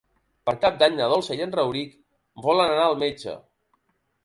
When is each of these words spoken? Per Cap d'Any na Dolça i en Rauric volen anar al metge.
Per 0.49 0.53
Cap 0.63 0.79
d'Any 0.83 0.97
na 0.99 1.09
Dolça 1.11 1.37
i 1.41 1.43
en 1.47 1.53
Rauric 1.59 1.93
volen 2.49 2.73
anar 2.79 2.89
al 2.89 3.01
metge. 3.07 3.39